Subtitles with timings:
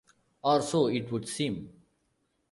[0.43, 1.69] Or so it would seem.